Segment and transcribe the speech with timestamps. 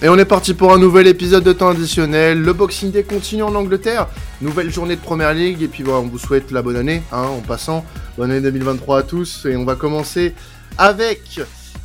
[0.00, 2.40] Et on est parti pour un nouvel épisode de temps additionnel.
[2.40, 4.06] Le Boxing Day continue en Angleterre.
[4.40, 5.60] Nouvelle journée de Première Ligue.
[5.62, 7.84] Et puis voilà, on vous souhaite la bonne année hein, en passant.
[8.16, 9.44] Bonne année 2023 à tous.
[9.46, 10.36] Et on va commencer
[10.78, 11.40] avec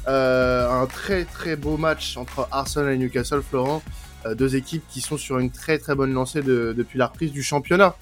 [0.07, 3.81] euh, un très très beau match entre Arsenal et Newcastle, Florent.
[4.27, 7.41] Euh, deux équipes qui sont sur une très très bonne lancée depuis la reprise du
[7.41, 7.95] championnat.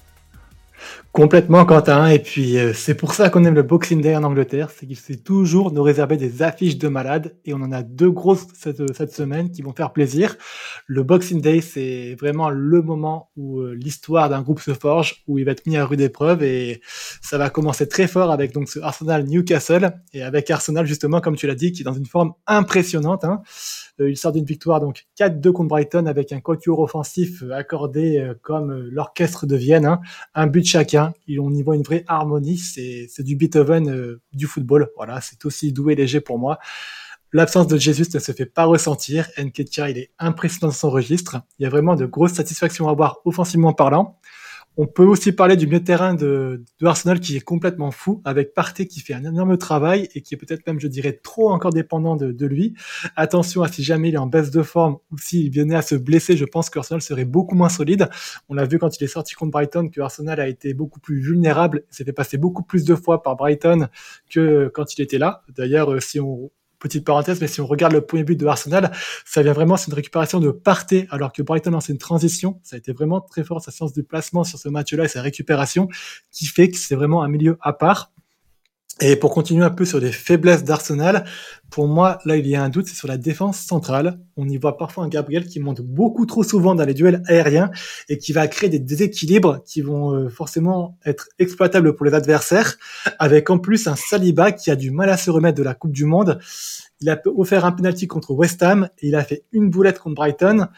[1.12, 2.06] Complètement, Quentin.
[2.06, 4.70] Et puis, euh, c'est pour ça qu'on aime le Boxing Day en Angleterre.
[4.70, 7.36] C'est qu'il sait toujours nous réserver des affiches de malades.
[7.44, 10.36] Et on en a deux grosses cette, cette semaine qui vont faire plaisir.
[10.86, 15.38] Le Boxing Day, c'est vraiment le moment où euh, l'histoire d'un groupe se forge, où
[15.38, 16.42] il va être mis à rude épreuve.
[16.42, 16.80] Et
[17.20, 19.92] ça va commencer très fort avec donc ce Arsenal Newcastle.
[20.14, 23.24] Et avec Arsenal, justement, comme tu l'as dit, qui est dans une forme impressionnante.
[23.24, 23.42] Hein.
[24.00, 28.72] Euh, il sort d'une victoire donc 4-2 contre Brighton avec un quatuor offensif accordé comme
[28.90, 29.84] l'orchestre de Vienne.
[29.84, 30.00] Hein.
[30.34, 32.58] Un but chacun on y voit une vraie harmonie.
[32.58, 34.90] C'est, du Beethoven euh, du football.
[34.96, 36.58] Voilà, c'est aussi doux et léger pour moi.
[37.32, 39.28] L'absence de Jésus ne se fait pas ressentir.
[39.38, 41.40] Nketiah, il est impressionnant dans son registre.
[41.58, 44.18] Il y a vraiment de grosses satisfactions à voir offensivement parlant.
[44.78, 48.54] On peut aussi parler du milieu de terrain de, Arsenal qui est complètement fou, avec
[48.54, 51.72] Partey qui fait un énorme travail et qui est peut-être même, je dirais, trop encore
[51.72, 52.74] dépendant de, lui.
[53.14, 55.94] Attention à si jamais il est en baisse de forme ou s'il venait à se
[55.94, 58.08] blesser, je pense que Arsenal serait beaucoup moins solide.
[58.48, 61.20] On l'a vu quand il est sorti contre Brighton que Arsenal a été beaucoup plus
[61.20, 63.88] vulnérable, s'est fait passer beaucoup plus de fois par Brighton
[64.30, 65.42] que quand il était là.
[65.54, 66.50] D'ailleurs, euh, si on
[66.82, 68.92] petite parenthèse, mais si on regarde le premier but de Arsenal,
[69.24, 72.60] ça vient vraiment, c'est une récupération de Partey, alors que Brighton lancé une transition.
[72.62, 75.22] Ça a été vraiment très fort, sa science du placement sur ce match-là et sa
[75.22, 75.88] récupération,
[76.30, 78.12] qui fait que c'est vraiment un milieu à part.
[79.00, 81.24] Et pour continuer un peu sur les faiblesses d'Arsenal,
[81.70, 84.20] pour moi, là, il y a un doute, c'est sur la défense centrale.
[84.36, 87.70] On y voit parfois un Gabriel qui monte beaucoup trop souvent dans les duels aériens
[88.10, 92.76] et qui va créer des déséquilibres qui vont euh, forcément être exploitables pour les adversaires,
[93.18, 95.92] avec en plus un Saliba qui a du mal à se remettre de la Coupe
[95.92, 96.38] du Monde.
[97.00, 100.14] Il a offert un penalty contre West Ham et il a fait une boulette contre
[100.14, 100.68] Brighton.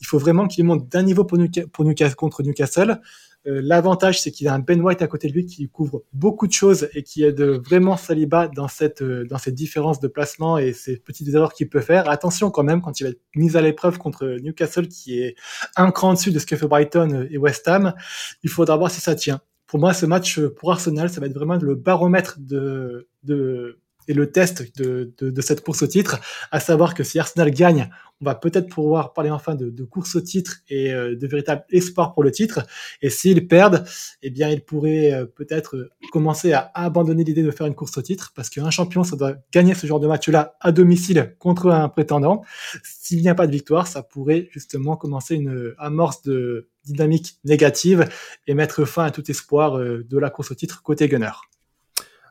[0.00, 1.38] Il faut vraiment qu'il monte d'un niveau pour,
[1.72, 3.00] pour Newcastle, contre Newcastle.
[3.46, 6.46] Euh, l'avantage, c'est qu'il a un Ben White à côté de lui qui couvre beaucoup
[6.46, 10.56] de choses et qui aide vraiment Saliba dans cette euh, dans cette différence de placement
[10.58, 12.08] et ces petites erreurs qu'il peut faire.
[12.08, 15.36] Attention quand même quand il va être mis à l'épreuve contre Newcastle, qui est
[15.76, 17.94] un cran dessus de ce que fait Brighton et West Ham.
[18.42, 19.40] Il faudra voir si ça tient.
[19.66, 23.78] Pour moi, ce match pour Arsenal, ça va être vraiment le baromètre de de
[24.08, 26.20] et le test de, de, de, cette course au titre,
[26.50, 30.16] à savoir que si Arsenal gagne, on va peut-être pouvoir parler enfin de, de course
[30.16, 32.66] au titre et euh, de véritable espoir pour le titre.
[33.02, 33.84] Et s'ils perdent,
[34.22, 38.02] eh bien, ils pourraient euh, peut-être commencer à abandonner l'idée de faire une course au
[38.02, 41.88] titre, parce qu'un champion, ça doit gagner ce genre de match-là à domicile contre un
[41.88, 42.42] prétendant.
[42.82, 48.08] S'il n'y a pas de victoire, ça pourrait justement commencer une amorce de dynamique négative
[48.46, 51.32] et mettre fin à tout espoir euh, de la course au titre côté Gunner.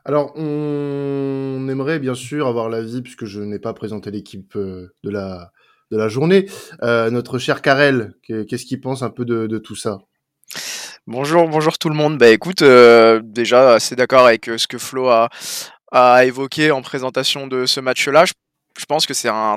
[0.06, 5.08] Alors, on aimerait bien sûr avoir l'avis, puisque je n'ai pas présenté l'équipe euh, de
[5.08, 5.50] la,
[5.90, 6.46] de la journée.
[6.82, 10.00] Euh, notre cher Karel, qu'est-ce qu'il pense un peu de, tout ça?
[11.06, 12.18] Bonjour, bonjour tout le monde.
[12.18, 15.30] Bah écoute, euh, déjà assez d'accord avec ce que Flo a,
[15.90, 18.24] a évoqué en présentation de ce match-là.
[18.26, 19.56] je pense que c'est un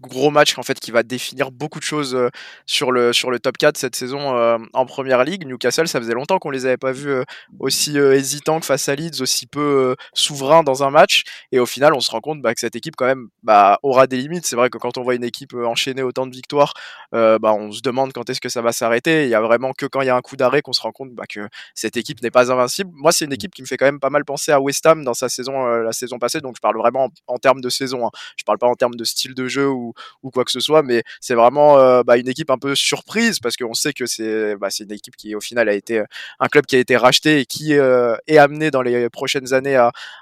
[0.00, 2.28] gros match en fait qui va définir beaucoup de choses euh,
[2.66, 5.46] sur le sur le top 4 cette saison euh, en première ligue.
[5.46, 7.24] Newcastle, ça faisait longtemps qu'on les avait pas vus euh,
[7.58, 11.24] aussi hésitants que face à Leeds, aussi peu souverains dans un match.
[11.52, 14.06] Et au final, on se rend compte bah, que cette équipe quand même bah, aura
[14.06, 14.46] des limites.
[14.46, 16.74] C'est vrai que quand on voit une équipe enchaîner autant de victoires,
[17.12, 19.24] bah, on se demande quand est-ce que ça va s'arrêter.
[19.24, 20.92] Il y a vraiment que quand il y a un coup d'arrêt qu'on se rend
[20.92, 22.90] compte bah, que cette équipe n'est pas invincible.
[22.94, 25.04] Moi, c'est une équipe qui me fait quand même pas mal penser à West Ham
[25.04, 26.40] dans sa saison la saison passée.
[26.40, 28.06] Donc je parle vraiment en, termes de saison.
[28.06, 28.10] Hein.
[28.36, 29.87] Je parle pas en termes de style de jeu ou
[30.22, 33.40] ou, quoi que ce soit, mais c'est vraiment euh, bah, une équipe un peu surprise
[33.40, 36.04] parce qu'on sait que c'est bah, une équipe qui au final a été euh,
[36.40, 39.76] un club qui a été racheté et qui euh, est amené dans les prochaines années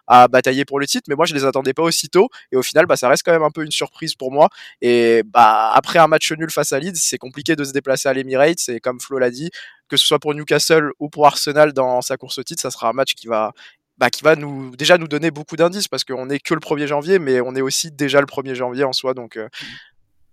[0.06, 1.04] à, batailler pour le titre.
[1.09, 3.43] Mais moi, je les attendais pas aussitôt et au final, bah, ça reste quand même
[3.43, 4.49] un peu une surprise pour moi.
[4.81, 8.69] Et après un match nul face à Leeds, c'est compliqué de se déplacer à l'Emirates
[8.69, 9.50] et comme Flo l'a dit,
[9.88, 12.88] que ce soit pour Newcastle ou pour Arsenal dans sa course au titre, ça sera
[12.88, 13.53] un match qui va
[13.99, 16.87] bah, qui va nous déjà nous donner beaucoup d'indices parce qu'on est que le 1er
[16.87, 19.15] janvier, mais on est aussi déjà le 1er janvier en soi.
[19.15, 19.48] Donc, euh,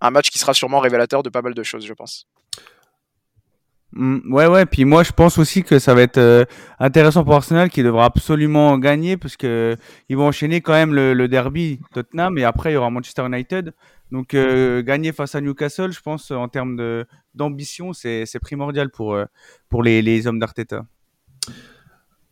[0.01, 2.27] un match qui sera sûrement révélateur de pas mal de choses, je pense.
[3.93, 4.65] Mm, ouais, ouais.
[4.65, 6.43] Puis moi, je pense aussi que ça va être euh,
[6.79, 9.77] intéressant pour Arsenal qui devra absolument gagner parce que
[10.09, 13.73] ils vont enchaîner quand même le, derby Tottenham et après il y aura Manchester United.
[14.11, 19.17] Donc euh, gagner face à Newcastle, je pense en termes d'ambition, c'est primordial pour
[19.69, 20.85] pour les, les hommes d'Arteta.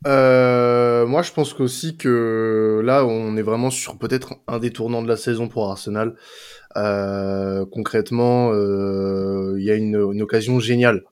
[0.08, 5.04] Euh, moi, je pense aussi que là, on est vraiment sur peut-être un des tournants
[5.04, 6.16] de la saison pour Arsenal.
[6.78, 11.04] Euh, concrètement, euh, il y a une, une, occasion géniale,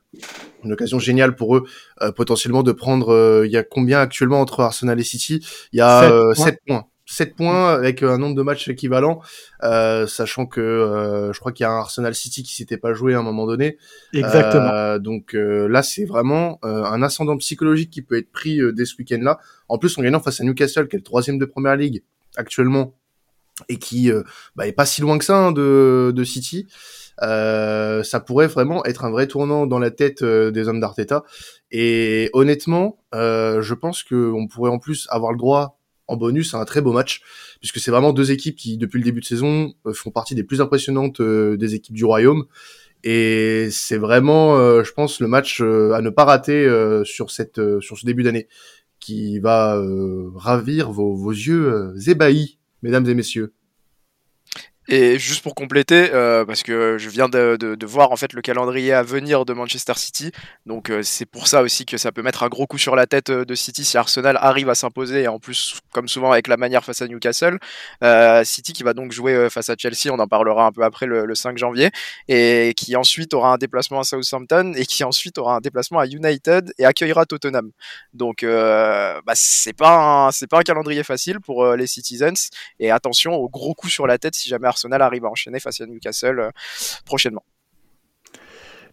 [0.63, 1.65] une occasion géniale pour eux,
[2.01, 3.43] euh, potentiellement de prendre.
[3.45, 5.45] Il y a combien actuellement entre Arsenal et City?
[5.73, 6.35] Il y a 7 points.
[6.35, 6.85] 7 points
[7.19, 9.21] avec un nombre de matchs équivalent,
[9.63, 12.93] euh, sachant que euh, je crois qu'il y a un Arsenal City qui s'était pas
[12.93, 13.77] joué à un moment donné.
[14.13, 14.69] Exactement.
[14.69, 19.39] Euh, donc là, c'est vraiment un ascendant psychologique qui peut être pris dès ce week-end-là.
[19.67, 22.03] En plus, en gagnant face à Newcastle, qui est le troisième de Première Ligue
[22.35, 22.93] actuellement,
[23.67, 24.11] et qui
[24.55, 26.67] bah, est pas si loin que ça hein, de, de City.
[27.21, 31.23] Euh, ça pourrait vraiment être un vrai tournant dans la tête des hommes d'Arteta.
[31.71, 35.78] Et honnêtement, euh, je pense qu'on pourrait en plus avoir le droit
[36.09, 37.21] en bonus un très beau match,
[37.59, 40.43] puisque c'est vraiment deux équipes qui, depuis le début de saison, euh, font partie des
[40.43, 42.45] plus impressionnantes euh, des équipes du Royaume.
[43.03, 46.67] Et c'est vraiment, euh, je pense, le match à ne pas rater
[47.05, 48.47] sur cette, sur ce début d'année,
[48.99, 49.81] qui va
[50.35, 53.53] ravir vos, vos yeux ébahis, mesdames et messieurs.
[54.91, 58.91] Et juste pour compléter, euh, parce que je viens de, voir en fait le calendrier
[58.91, 60.31] à venir de Manchester City,
[60.65, 63.05] donc euh, c'est pour ça aussi que ça peut mettre un gros coup sur la
[63.05, 66.47] tête euh, de City si Arsenal arrive à s'imposer, et en plus comme souvent avec
[66.47, 67.59] la manière face à Newcastle,
[68.43, 71.25] City qui va donc jouer face à Chelsea, on en parlera un peu après le,
[71.25, 71.91] le, 5 janvier,
[72.27, 76.07] et qui ensuite aura un déplacement à Southampton, et qui ensuite aura un déplacement à
[76.07, 77.71] United et accueillera Tottenham.
[78.13, 82.49] Donc bah, c'est pas c'est pas un calendrier facile pour les Citizens,
[82.79, 85.81] et attention au gros coup sur la tête si jamais Arsenal arrive à enchaîner face
[85.81, 86.51] à Newcastle euh,
[87.05, 87.43] prochainement.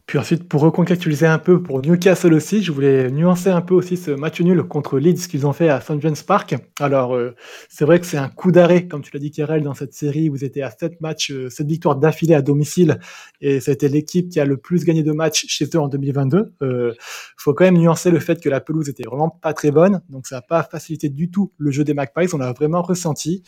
[0.06, 3.96] Puis ensuite, pour recontextualiser un peu pour Newcastle aussi, je voulais nuancer un peu aussi
[3.96, 6.00] ce match nul contre Leeds qu'ils ont fait à St.
[6.00, 6.54] James Park.
[6.78, 7.34] Alors, euh,
[7.68, 10.28] c'est vrai que c'est un coup d'arrêt, comme tu l'as dit, Kerel, dans cette série.
[10.28, 13.00] Vous étiez à 7 matchs, euh, 7 victoires d'affilée à domicile.
[13.40, 16.54] Et c'était l'équipe qui a le plus gagné de matchs chez eux en 2022.
[16.60, 16.92] Il euh,
[17.36, 20.02] faut quand même nuancer le fait que la pelouse était vraiment pas très bonne.
[20.08, 22.32] Donc, ça n'a pas facilité du tout le jeu des Magpies.
[22.32, 23.42] On l'a vraiment ressenti.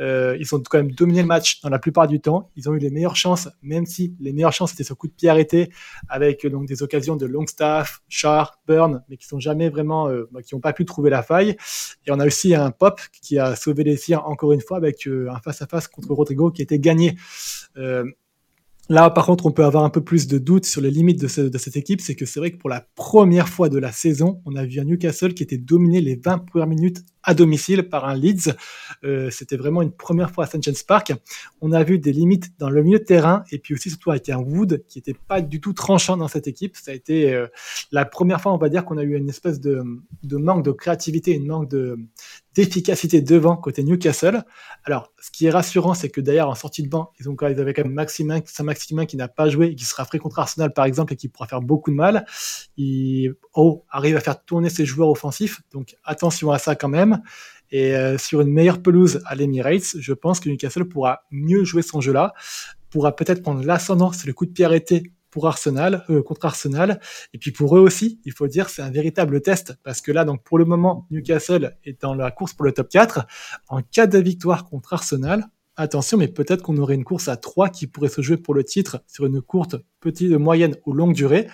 [0.00, 2.50] Euh, ils ont quand même dominé le match dans la plupart du temps.
[2.56, 5.12] Ils ont eu les meilleures chances, même si les meilleures chances étaient sur coup de
[5.12, 5.70] pied arrêté,
[6.08, 10.28] avec euh, donc des occasions de Longstaff, Char, Burn, mais qui sont jamais vraiment, euh,
[10.32, 11.56] bah, qui n'ont pas pu trouver la faille.
[12.06, 15.06] Et on a aussi un Pop qui a sauvé les siens encore une fois avec
[15.06, 17.16] un face à face contre Rodrigo qui était gagné.
[18.90, 21.48] Là, par contre, on peut avoir un peu plus de doutes sur les limites de,
[21.48, 22.02] de cette équipe.
[22.02, 24.78] C'est que c'est vrai que pour la première fois de la saison, on a vu
[24.78, 28.54] un Newcastle qui était dominé les 20 premières minutes à domicile par un Leeds.
[29.02, 30.62] Euh, C'était vraiment une première fois à St.
[30.62, 31.12] James Park.
[31.60, 34.28] On a vu des limites dans le milieu de terrain et puis aussi surtout avec
[34.28, 36.76] un Wood qui n'était pas du tout tranchant dans cette équipe.
[36.76, 37.46] Ça a été euh,
[37.90, 39.82] la première fois, on va dire, qu'on a eu une espèce de,
[40.22, 41.98] de manque de créativité, une manque de
[42.54, 44.44] d'efficacité devant côté Newcastle.
[44.84, 47.60] Alors, ce qui est rassurant, c'est que d'ailleurs, en sortie de banc, ils, ont, ils
[47.60, 50.72] avaient quand même Maximin, Saint-Maximin qui n'a pas joué et qui sera frais contre Arsenal,
[50.72, 52.26] par exemple, et qui pourra faire beaucoup de mal.
[52.76, 57.22] Il oh, arrive à faire tourner ses joueurs offensifs, donc attention à ça quand même.
[57.70, 61.82] Et euh, sur une meilleure pelouse à l'Emirates, je pense que Newcastle pourra mieux jouer
[61.82, 62.34] son jeu-là,
[62.90, 67.00] pourra peut-être prendre l'ascendant le coup de pied arrêté pour Arsenal, euh, contre Arsenal.
[67.32, 70.24] Et puis pour eux aussi, il faut dire, c'est un véritable test parce que là,
[70.24, 73.26] donc pour le moment, Newcastle est dans la course pour le top 4.
[73.68, 77.68] En cas de victoire contre Arsenal, attention, mais peut-être qu'on aurait une course à 3
[77.68, 81.48] qui pourrait se jouer pour le titre sur une courte, petite, moyenne ou longue durée.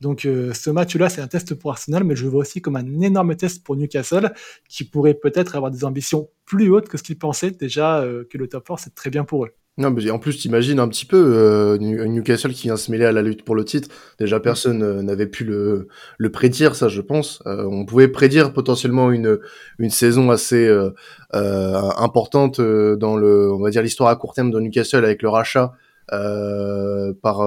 [0.00, 2.76] Donc euh, ce match-là, c'est un test pour Arsenal, mais je le vois aussi comme
[2.76, 4.32] un énorme test pour Newcastle,
[4.68, 8.38] qui pourrait peut-être avoir des ambitions plus hautes que ce qu'ils pensaient déjà euh, que
[8.38, 9.50] le top 4, c'est très bien pour eux.
[9.78, 13.12] Non, mais en plus, t'imagines un petit peu euh, Newcastle qui vient se mêler à
[13.12, 13.88] la lutte pour le titre.
[14.18, 14.42] Déjà, mm.
[14.42, 15.88] personne euh, n'avait pu le,
[16.18, 17.42] le prédire, ça, je pense.
[17.46, 19.38] Euh, on pouvait prédire potentiellement une,
[19.78, 20.90] une saison assez euh,
[21.34, 25.28] euh, importante dans le, on va dire, l'histoire à court terme de Newcastle avec le
[25.28, 25.72] rachat
[26.08, 27.38] par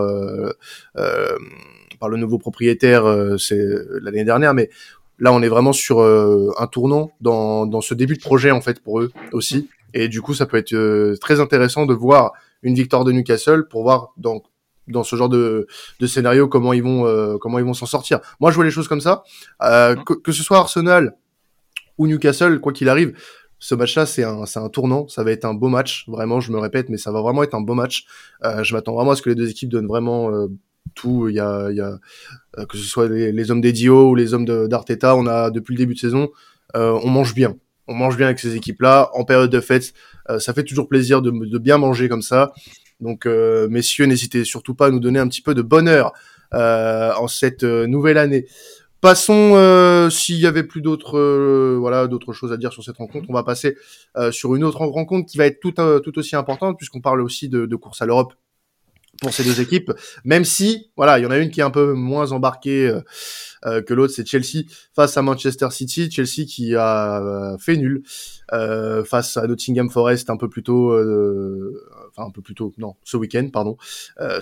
[1.99, 3.03] par le nouveau propriétaire,
[3.37, 3.61] c'est
[4.01, 4.69] l'année dernière, mais
[5.19, 8.79] là, on est vraiment sur un tournant dans dans ce début de projet en fait
[8.79, 9.67] pour eux aussi.
[9.93, 13.67] Et du coup, ça peut être euh, très intéressant de voir une victoire de Newcastle
[13.67, 14.41] pour voir dans
[14.87, 15.67] dans ce genre de,
[15.99, 18.19] de scénario comment ils vont euh, comment ils vont s'en sortir.
[18.39, 19.23] Moi, je vois les choses comme ça.
[19.61, 20.03] Euh, mhm.
[20.03, 21.15] que, que, ce soit Arsenal
[21.97, 23.13] ou Newcastle, quoi qu'il arrive,
[23.59, 25.07] ce match-là, c'est un, c'est un tournant.
[25.07, 26.05] Ça va être un beau match.
[26.07, 28.05] Vraiment, je me répète, mais ça va vraiment être un beau match.
[28.43, 30.47] Euh, je m'attends vraiment à ce que les deux équipes donnent vraiment euh,
[30.95, 31.29] tout.
[31.29, 31.97] Il y a, il y a
[32.65, 35.77] que ce soit les, les hommes d'Edio ou les hommes d'Arteta, on a depuis le
[35.77, 36.29] début de saison,
[36.75, 37.55] on mange bien
[37.87, 39.09] on mange bien avec ces équipes-là.
[39.13, 39.93] En période de fête,
[40.29, 42.53] euh, ça fait toujours plaisir de, bien manger comme ça.
[42.99, 46.13] Donc, euh, messieurs, n'hésitez surtout pas à nous donner un petit peu de bonheur
[46.53, 48.45] euh, en cette nouvelle année.
[49.01, 51.19] Passons, s'il y avait plus d'autres,
[51.75, 53.75] voilà, choses à dire sur cette rencontre, on va passer
[54.31, 58.01] sur une autre rencontre qui va être tout, aussi importante puisqu'on parle aussi de course
[58.01, 58.33] à l'Europe
[59.21, 59.91] pour ces deux équipes,
[60.25, 63.01] même si, voilà, il y en a une qui est un peu moins embarquée euh,
[63.65, 64.65] euh que l'autre, c'est Chelsea
[64.95, 66.09] face à Manchester City.
[66.11, 68.03] Chelsea qui a euh, fait nul
[68.51, 70.93] euh, face à Nottingham Forest un peu plus tôt,
[72.09, 73.77] enfin un peu plus tôt, non, ce week-end, pardon,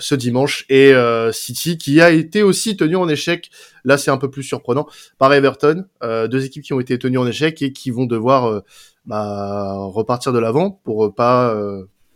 [0.00, 0.92] ce dimanche, et
[1.32, 3.50] City qui a été aussi tenu en échec.
[3.84, 4.86] Là, c'est un peu plus surprenant
[5.18, 8.62] par Everton, deux équipes qui ont été tenues en échec et qui vont devoir
[9.06, 11.54] bah, repartir de l'avant pour pas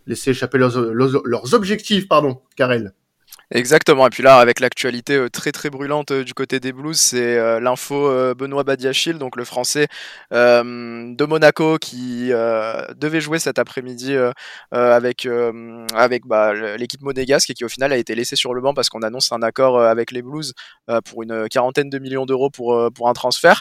[0.06, 2.92] laisser échapper leurs, leurs, objectifs, pardon, Karel.
[3.52, 4.06] Exactement.
[4.08, 7.38] Et puis là, avec l'actualité euh, très très brûlante euh, du côté des Blues, c'est
[7.38, 9.86] euh, l'info Benoît Badiachil, donc le Français
[10.32, 12.30] de Monaco, qui
[12.96, 14.16] devait jouer cet après-midi
[14.72, 15.28] avec
[15.94, 18.88] avec bah, l'équipe monégasque et qui au final a été laissé sur le banc parce
[18.88, 20.54] qu'on annonce un accord avec les Blues
[21.04, 23.60] pour une quarantaine de millions d'euros pour pour un transfert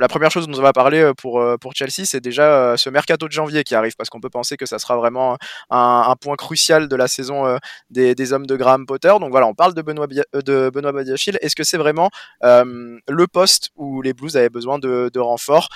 [0.00, 2.76] la première chose dont on va parler euh, pour, euh, pour Chelsea, c'est déjà euh,
[2.76, 5.36] ce mercato de janvier qui arrive, parce qu'on peut penser que ça sera vraiment
[5.70, 7.58] un, point crucial de la saison
[7.90, 9.12] des, hommes de Graham Potter.
[9.20, 11.38] Donc voilà, on parle de Benoît, de Badiachil.
[11.42, 12.10] Est-ce que c'est vraiment
[12.42, 15.68] le poste où les Blues avaient besoin de, de renfort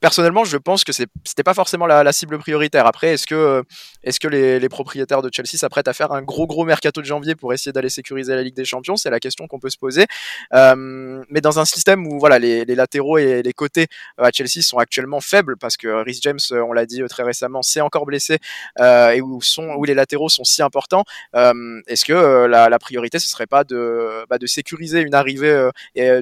[0.00, 2.86] personnellement, je pense que c'était pas forcément la, cible prioritaire.
[2.86, 3.62] Après, est-ce que,
[4.02, 7.34] est que les, propriétaires de Chelsea s'apprêtent à faire un gros gros mercato de janvier
[7.34, 8.96] pour essayer d'aller sécuriser la Ligue des Champions?
[8.96, 10.06] C'est la question qu'on peut se poser.
[10.54, 13.86] Euh, mais dans un système où voilà, les, latéraux et les côtés
[14.18, 17.22] euh, à Chelsea sont actuellement faibles, parce que Rhys James, euh, on l'a dit très
[17.22, 18.38] récemment, s'est encore blessé
[18.78, 21.04] et où, sont, où les latéraux sont si importants,
[21.34, 25.68] est-ce que la, priorité ce serait pas de, bah, sécuriser une arrivée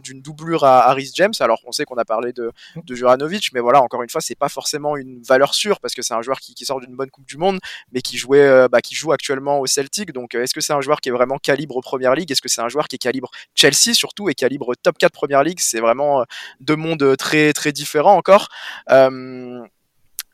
[0.02, 1.32] d'une doublure à, à Rhys James?
[1.40, 4.34] Alors on sait qu'on a parlé de, de Juranovic, mais voilà, encore une fois, c'est
[4.34, 7.26] pas forcément une valeur sûre parce que c'est un joueur qui, sort d'une bonne Coupe
[7.26, 7.58] du Monde,
[7.92, 10.12] mais qui jouait, euh, bah, qui joue actuellement au Celtic.
[10.12, 12.30] Donc, euh, est-ce que c'est un joueur qui est vraiment calibre Première Ligue?
[12.30, 15.42] Est-ce que c'est un joueur qui est calibre Chelsea surtout et calibre top 4 Première
[15.42, 15.60] Ligue?
[15.60, 16.24] C'est vraiment euh,
[16.60, 18.48] deux mondes très très différents encore.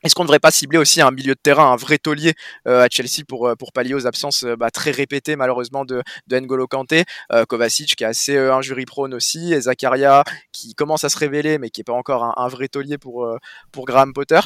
[0.05, 2.35] Est-ce qu'on ne devrait pas cibler aussi un milieu de terrain, un vrai taulier
[2.67, 6.03] euh, à Chelsea pour, euh, pour pallier aux absences euh, bah, très répétées malheureusement de,
[6.27, 7.05] de N'Golo Kanté,
[7.49, 11.71] Kovacic qui est assez injury prone aussi, et Zakaria qui commence à se révéler mais
[11.71, 13.27] qui n'est pas encore un, un, vrai taulier pour,
[13.71, 14.41] pour Graham Potter.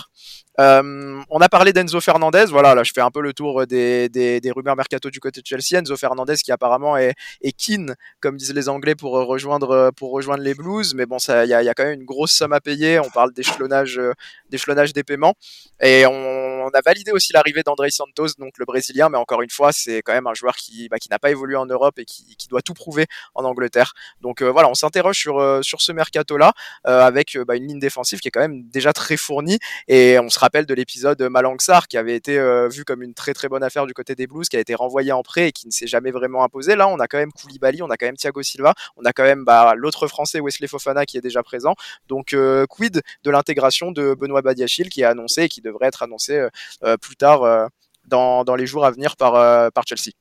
[0.60, 4.42] On a parlé d'Enzo Fernandez, voilà, là je fais un peu le tour des, des,
[4.42, 5.80] des, rumeurs mercato du côté de Chelsea.
[5.80, 10.44] Enzo Fernandez qui apparemment est, est keen, comme disent les Anglais, pour rejoindre, pour rejoindre
[10.44, 12.60] les Blues, mais bon, il y a, y a, quand même une grosse somme à
[12.60, 13.00] payer.
[13.00, 15.36] On parle d'échelonnage des paiements.
[15.82, 19.72] Et on, a validé aussi l'arrivée d'André Santos, donc le Brésilien, mais encore une fois,
[19.72, 22.36] c'est quand même un joueur qui, bah, qui n'a pas évolué en Europe et qui,
[22.38, 23.94] qui, doit tout prouver en Angleterre.
[24.22, 26.54] Donc euh, voilà, on s'interroge sur, euh, sur ce mercato-là,
[26.86, 29.58] euh, avec bah, une ligne défensive qui est quand même déjà très fournie.
[29.88, 32.40] Et on se rappelle de l'épisode Malangsar, qui avait été
[32.72, 35.12] vu comme une très très bonne affaire du côté des Blues, qui a été renvoyé
[35.12, 36.76] en prêt et qui ne s'est jamais vraiment imposé.
[36.76, 39.24] Là, on a quand même Koulibaly, on a quand même Thiago Silva, on a quand
[39.24, 41.76] même bah, l'autre Français, Wesley Fofana, qui est déjà présent.
[42.08, 42.36] Donc
[42.70, 46.50] quid de l'intégration de Benoît Badiachil, qui est annoncé et qui devrait être annoncé euh,
[46.84, 47.68] euh, plus tard euh,
[48.08, 50.12] dans, dans, les jours à venir par, par Chelsea?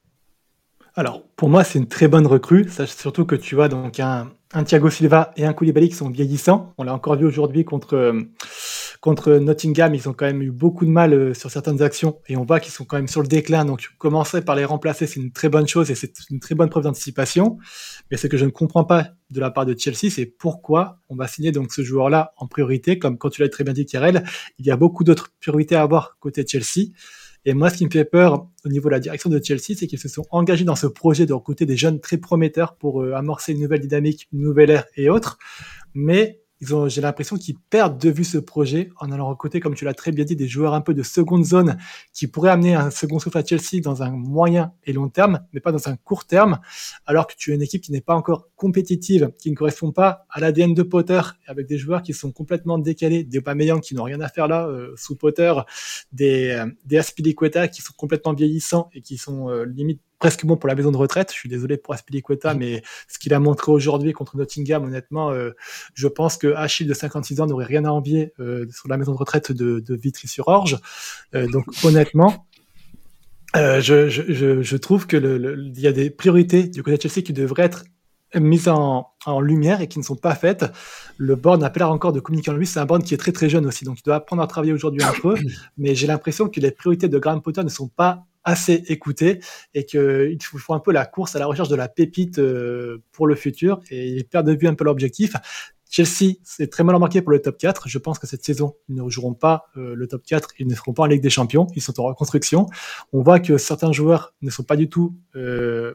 [0.94, 2.68] Alors, pour moi, c'est une très bonne recrue.
[2.68, 6.10] Sache surtout que tu vois donc un, un Thiago Silva et un Koulibaly qui sont
[6.10, 6.74] vieillissants.
[6.76, 8.26] On l'a encore vu aujourd'hui contre,
[9.00, 9.94] contre Nottingham.
[9.94, 12.72] Ils ont quand même eu beaucoup de mal sur certaines actions et on voit qu'ils
[12.72, 13.64] sont quand même sur le déclin.
[13.64, 16.68] Donc, commencer par les remplacer, c'est une très bonne chose et c'est une très bonne
[16.68, 17.58] preuve d'anticipation.
[18.10, 21.16] Mais ce que je ne comprends pas de la part de Chelsea, c'est pourquoi on
[21.16, 22.98] va signer donc ce joueur-là en priorité.
[22.98, 24.24] Comme quand tu l'as très bien dit, Karel,
[24.58, 26.90] il y a beaucoup d'autres priorités à avoir côté Chelsea.
[27.44, 29.86] Et moi, ce qui me fait peur au niveau de la direction de Chelsea, c'est
[29.86, 33.14] qu'ils se sont engagés dans ce projet de recruter des jeunes très prometteurs pour euh,
[33.14, 35.38] amorcer une nouvelle dynamique, une nouvelle ère et autres.
[35.94, 39.74] Mais ils ont, j'ai l'impression qu'ils perdent de vue ce projet en allant recruter, comme
[39.74, 41.78] tu l'as très bien dit, des joueurs un peu de seconde zone
[42.12, 45.60] qui pourraient amener un second souffle à Chelsea dans un moyen et long terme, mais
[45.60, 46.58] pas dans un court terme,
[47.06, 50.26] alors que tu as une équipe qui n'est pas encore compétitive, qui ne correspond pas
[50.30, 54.04] à l'ADN de Potter, avec des joueurs qui sont complètement décalés, des Aubameyang qui n'ont
[54.04, 55.52] rien à faire là euh, sous Potter,
[56.12, 60.56] des, euh, des Aspilicueta qui sont complètement vieillissants et qui sont euh, limite presque bon
[60.56, 61.30] pour la maison de retraite.
[61.32, 65.50] Je suis désolé pour Aspilicueta, mais ce qu'il a montré aujourd'hui contre Nottingham, honnêtement, euh,
[65.94, 69.12] je pense que Achille de 56 ans n'aurait rien à envier euh, sur la maison
[69.12, 70.78] de retraite de, de Vitry-sur-Orge.
[71.34, 72.46] Euh, donc honnêtement,
[73.54, 77.02] je, je, je, trouve que le, le, il y a des priorités du côté de
[77.02, 77.84] Chelsea qui devraient être
[78.34, 80.66] mises en, en, lumière et qui ne sont pas faites.
[81.16, 82.66] Le board n'a pas l'air encore de communiquer en lui.
[82.66, 84.72] C'est un board qui est très très jeune aussi, donc il doit apprendre à travailler
[84.72, 85.34] aujourd'hui un peu.
[85.78, 89.40] Mais j'ai l'impression que les priorités de Graham Potter ne sont pas assez écouté
[89.74, 93.26] et qu'il faut un peu la course à la recherche de la pépite euh, pour
[93.26, 95.34] le futur et ils perdent de vue un peu l'objectif.
[95.90, 97.88] Chelsea, c'est très mal remarqué pour le top 4.
[97.88, 100.74] Je pense que cette saison, ils ne joueront pas euh, le top 4, ils ne
[100.74, 102.66] seront pas en Ligue des Champions, ils sont en reconstruction.
[103.12, 105.94] On voit que certains joueurs ne sont pas du tout euh,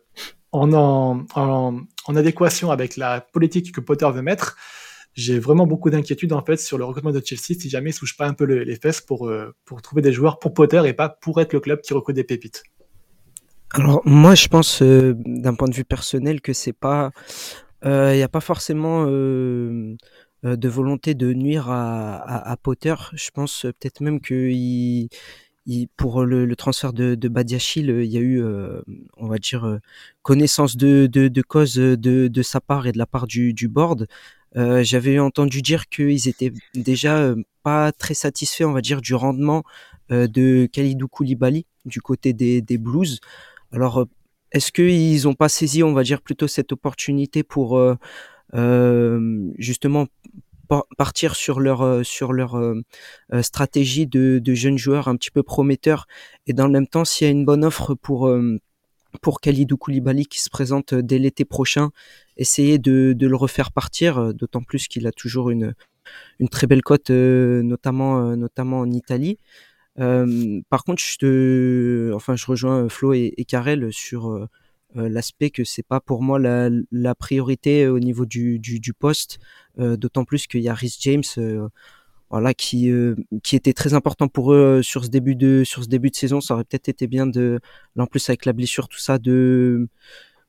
[0.52, 1.26] en,
[2.08, 4.58] adéquation avec la politique que Potter veut mettre
[5.14, 8.18] j'ai vraiment beaucoup d'inquiétudes en fait sur le recrutement de Chelsea si jamais ils souche
[8.18, 11.10] pas un peu les fesses pour, euh, pour trouver des joueurs pour Potter et pas
[11.10, 12.64] pour être le club qui recrute des pépites.
[13.72, 17.12] Alors moi je pense euh, d'un point de vue personnel que c'est pas
[17.84, 19.98] il euh, n'y a pas forcément de
[20.44, 22.96] volonté de nuire à, à, Potter.
[23.14, 25.10] Je pense peut-être même que il,
[25.66, 28.42] il, pour le, transfert de, de Badiachil, il y a eu,
[29.18, 29.80] on va dire,
[30.22, 34.08] connaissance de, de, cause de, de, sa part et de la part du board.
[34.56, 39.16] Euh, j'avais entendu dire qu'ils étaient déjà euh, pas très satisfait, on va dire, du
[39.16, 39.64] rendement
[40.10, 43.20] de Khalidou Koulibaly du côté des, des Blues.
[43.72, 44.06] Alors,
[44.52, 47.82] est-ce qu'ils n'ont pas saisi, on va dire, plutôt cette opportunité pour
[49.58, 50.08] justement
[50.98, 52.62] partir sur leur sur leur
[53.42, 56.06] stratégie de, de, jeunes joueurs un petit peu prometteurs
[56.46, 58.30] et dans le même temps s'il y a une bonne offre pour
[59.22, 61.92] pour Khalidou Koulibaly qui se présente dès l'été prochain,
[62.38, 65.74] essayer de, de, le refaire partir, d'autant plus qu'il a toujours une,
[66.40, 69.38] une très belle cote, notamment, notamment en Italie.
[70.00, 74.48] Euh, par contre, je te, enfin, je rejoins Flo et, et Karel sur
[74.96, 78.94] euh, l'aspect que c'est pas pour moi la, la, priorité au niveau du, du, du
[78.94, 79.40] poste,
[79.80, 81.68] euh, d'autant plus qu'il y a Rhys James, euh,
[82.34, 82.92] voilà, qui
[83.44, 86.42] qui était très important pour eux sur ce début de sur ce début de saison.
[86.42, 87.60] Ça aurait peut-être été bien de,
[87.98, 89.88] en plus avec la blessure, tout ça, de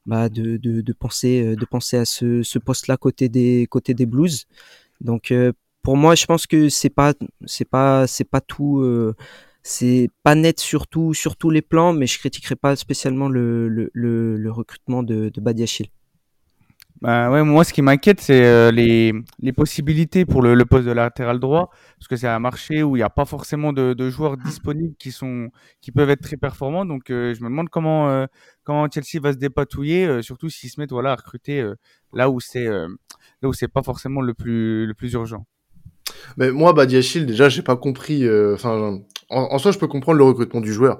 [0.07, 4.07] bah, de, de, de penser de penser à ce, ce poste-là côté des côté des
[4.07, 4.47] Blues.
[5.01, 5.33] Donc
[5.83, 7.13] pour moi, je pense que c'est pas
[7.47, 8.83] c'est pas c'est pas tout
[9.65, 13.91] c'est pas net sur, sur tous les plans, mais je critiquerai pas spécialement le, le,
[13.95, 15.89] le, recrutement de, de Badiachil.
[17.01, 20.87] Bah ouais, moi, ce qui m'inquiète, c'est euh, les, les, possibilités pour le, le, poste
[20.87, 23.95] de latéral droit, parce que c'est un marché où il n'y a pas forcément de,
[23.95, 26.87] de, joueurs disponibles qui sont qui peuvent être très performants.
[26.87, 28.27] Donc, euh, je me demande comment euh,
[28.63, 31.69] comment Chelsea va se dépatouiller, surtout s'ils se mettent voilà à recruter
[32.13, 35.45] là où c'est là où c'est pas forcément le plus le plus urgent.
[36.37, 38.29] Mais moi, Badiachil, déjà, j'ai pas compris.
[38.55, 40.99] Enfin, en, soi, je peux comprendre le recrutement du joueur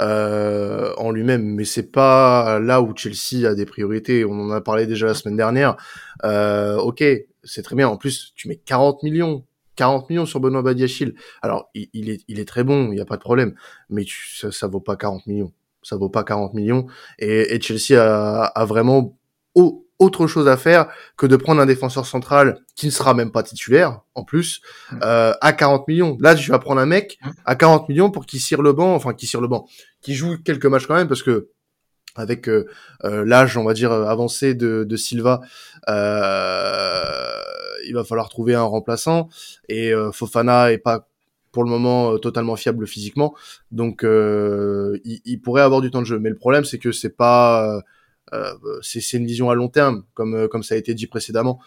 [0.00, 4.24] euh, en lui-même, mais c'est pas là où Chelsea a des priorités.
[4.24, 5.76] On en a parlé déjà la semaine dernière.
[6.24, 7.04] Euh, ok,
[7.42, 7.88] c'est très bien.
[7.88, 9.44] En plus, tu mets 40 millions.
[9.76, 11.14] 40 millions sur Benoît Badiachil.
[11.42, 13.54] Alors, il, est, il est très bon, il n'y a pas de problème,
[13.90, 15.52] mais ça, ça vaut pas 40 millions.
[15.82, 16.86] Ça vaut pas 40 millions.
[17.18, 19.18] Et, Chelsea a, a vraiment
[20.04, 23.42] autre chose à faire que de prendre un défenseur central qui ne sera même pas
[23.42, 24.60] titulaire, en plus,
[24.92, 24.98] mmh.
[25.02, 26.16] euh, à 40 millions.
[26.20, 27.30] Là, tu vas prendre un mec mmh.
[27.44, 29.66] à 40 millions pour qu'il cire le banc, enfin, qui cire le banc,
[30.00, 31.48] qui joue quelques matchs quand même, parce que
[32.16, 32.66] avec euh,
[33.04, 35.40] euh, l'âge, on va dire, avancé de, de Silva,
[37.86, 39.28] il va falloir trouver un remplaçant,
[39.68, 41.08] et Fofana est pas
[41.50, 43.34] pour le moment totalement fiable physiquement,
[43.70, 46.18] donc il, il, pourrait avoir du temps de jeu.
[46.18, 47.80] Mais le problème, c'est que c'est pas euh,
[48.82, 51.60] c'est une vision à long terme, comme, euh, comme ça a été dit précédemment.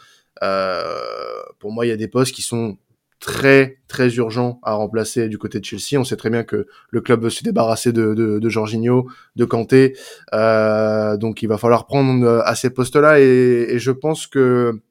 [0.44, 2.78] Euh, pour moi, il y a des postes qui sont
[3.20, 6.00] très très urgents à remplacer du côté de Chelsea.
[6.00, 9.46] On sait très bien que le club veut se débarrasser de, de, de Jorginho, de
[9.46, 9.98] Kanté,
[10.34, 14.82] euh, donc il va falloir prendre à ces postes-là et, et, je pense que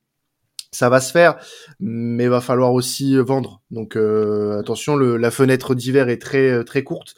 [0.73, 1.37] ça va se faire,
[1.79, 3.63] mais il va falloir aussi vendre.
[3.71, 7.15] Donc euh, attention, le, la fenêtre d'hiver est très très courte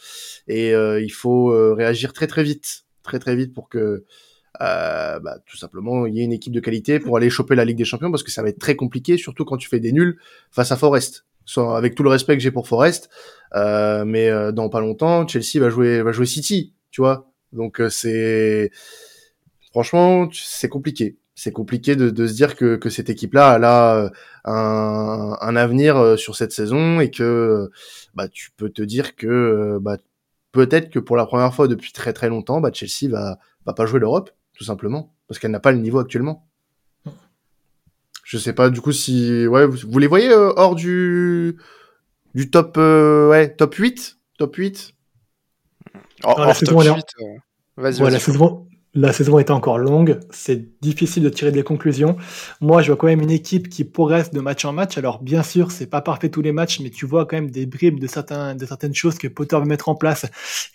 [0.46, 4.04] et euh, il faut réagir très très vite, très très vite pour que
[4.60, 7.64] euh, bah, tout simplement, il y a une équipe de qualité pour aller choper la
[7.64, 9.92] Ligue des Champions parce que ça va être très compliqué, surtout quand tu fais des
[9.92, 10.18] nuls
[10.50, 11.24] face à Forest.
[11.44, 13.08] Soit avec tout le respect que j'ai pour Forest,
[13.54, 17.30] euh, mais euh, dans pas longtemps, Chelsea va jouer va jouer City, tu vois.
[17.52, 18.70] Donc euh, c'est
[19.72, 21.16] franchement c'est compliqué.
[21.34, 24.10] C'est compliqué de, de, se dire que, que cette équipe-là a là
[24.44, 27.70] un, un, avenir sur cette saison et que
[28.14, 29.96] bah tu peux te dire que bah
[30.50, 33.86] peut-être que pour la première fois depuis très très longtemps, bah Chelsea va va pas
[33.86, 36.44] jouer l'Europe tout simplement, parce qu'elle n'a pas le niveau actuellement.
[38.24, 41.56] Je sais pas du coup si ouais vous, les voyez euh, hors du
[42.34, 44.92] du top euh, ouais top 8 top 8
[46.24, 47.24] hors, la top 8 euh,
[47.78, 52.16] vas-y vas la saison est encore longue, c'est difficile de tirer des conclusions.
[52.60, 54.98] Moi, je vois quand même une équipe qui progresse de match en match.
[54.98, 57.66] Alors, bien sûr, c'est pas parfait tous les matchs, mais tu vois quand même des
[57.66, 60.26] bribes de, certains, de certaines choses que Potter veut mettre en place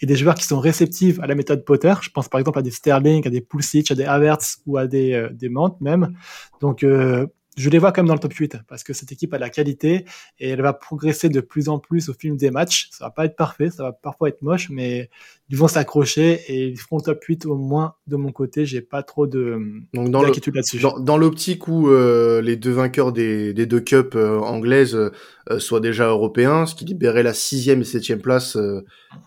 [0.02, 1.94] et des joueurs qui sont réceptifs à la méthode Potter.
[2.02, 4.88] Je pense par exemple à des Sterling, à des Pulisic, à des Havertz ou à
[4.88, 6.14] des, euh, des Mantes même.
[6.62, 9.34] Donc, euh, je les vois quand même dans le top 8 parce que cette équipe
[9.34, 10.06] a la qualité
[10.40, 12.90] et elle va progresser de plus en plus au fil des matchs.
[12.92, 15.10] Ça va pas être parfait, ça va parfois être moche, mais
[15.50, 18.66] ils vont s'accrocher et ils feront le top 8 au moins de mon côté.
[18.66, 19.60] J'ai pas trop de
[19.94, 20.80] donc dans là-dessus.
[21.00, 25.80] Dans, l'optique où euh, les deux vainqueurs des, des deux cups euh, anglaises euh, soient
[25.80, 28.58] déjà européens, ce qui libérait la sixième et septième place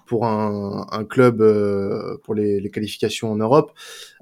[0.06, 1.38] pour un, un club
[2.24, 3.72] pour les, les, qualifications en Europe,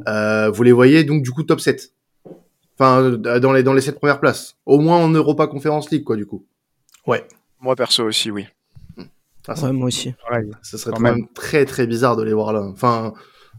[0.07, 1.95] vous les voyez donc du coup top 7
[2.79, 4.57] Enfin, dans les, dans les sept premières places.
[4.67, 6.45] Au moins en Europa Conference League, quoi, du coup.
[7.07, 7.25] Ouais.
[7.61, 8.47] Moi, perso aussi, oui.
[9.47, 10.15] Ah, ouais, moi aussi.
[10.63, 12.63] ça serait quand même très, très bizarre de les voir là.
[12.63, 13.13] Enfin,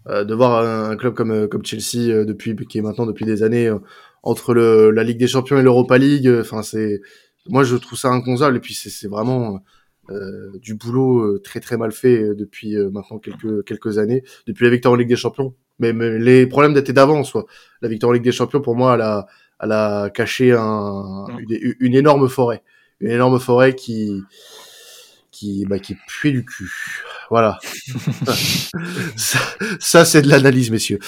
[0.08, 3.25] euh, de voir un, club comme, euh, comme Chelsea, euh, depuis, qui est maintenant depuis
[3.25, 3.71] des années,
[4.23, 6.30] entre le, la Ligue des Champions et l'Europa League.
[6.39, 7.01] Enfin, c'est,
[7.47, 8.58] moi, je trouve ça inconcevable.
[8.58, 9.63] Et puis, c'est vraiment,
[10.62, 14.97] du boulot très très mal fait depuis maintenant quelques quelques années depuis la victoire en
[14.97, 17.46] Ligue des Champions mais, les problèmes d'été d'avant, soit
[17.82, 19.28] la victoire en Ligue des Champions, pour moi, elle a,
[19.62, 21.26] elle a caché un,
[21.80, 22.64] une, énorme forêt,
[23.00, 24.22] une énorme forêt qui
[25.32, 26.72] qui bah, qui pue du cul.
[27.30, 27.60] Voilà.
[29.18, 31.00] ça, c'est de l'analyse, messieurs.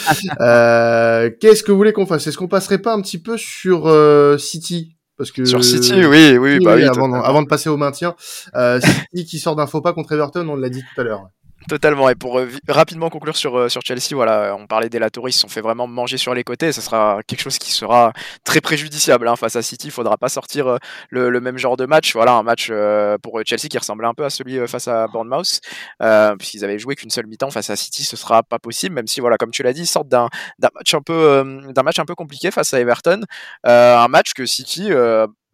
[0.41, 2.27] Euh, Qu'est-ce que vous voulez qu'on fasse?
[2.27, 4.97] Est-ce qu'on passerait pas un petit peu sur euh, City?
[5.17, 8.15] Parce que sur City, oui, oui, bah oui, avant, avant, de passer au maintien,
[8.56, 11.30] euh, City qui sort d'un faux pas contre Everton, on l'a dit tout à l'heure.
[11.67, 12.08] Totalement.
[12.08, 15.34] Et pour euh, rapidement conclure sur, euh, sur Chelsea, voilà, on parlait des latéraux, ils
[15.34, 16.71] se sont fait vraiment manger sur les côtés.
[16.71, 18.13] ça sera quelque chose qui sera
[18.45, 19.88] très préjudiciable hein, face à City.
[19.88, 20.77] Il faudra pas sortir euh,
[21.10, 22.13] le, le, même genre de match.
[22.13, 22.71] Voilà, un match
[23.21, 25.60] pour Chelsea qui ressemblait un peu à celui face à Bournemouth,
[26.39, 28.03] puisqu'ils avaient joué qu'une seule mi-temps face à City.
[28.03, 30.93] Ce sera pas possible, même si voilà, comme tu l'as dit, ils sortent d'un match
[30.93, 33.21] un peu d'un match un peu compliqué face à Everton,
[33.63, 34.89] un match que City